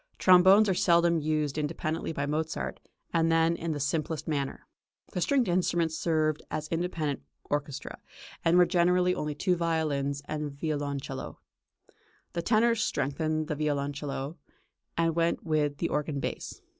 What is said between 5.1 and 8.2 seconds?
The stringed instruments served as independent orchestra,